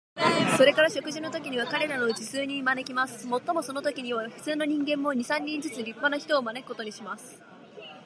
[0.57, 3.27] それから食事のときには、彼等のうちから数人招きます。
[3.27, 7.39] もっともそのときには、普通の人間も、二三人ずつ立派な人を招くことにします。